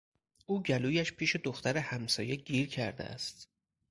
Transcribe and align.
او 0.45 0.63
گلویش 0.63 1.13
پیش 1.13 1.35
دختر 1.35 1.77
همسایه 1.77 2.35
گیر 2.35 2.67
کرده 2.67 3.03
است. 3.03 3.49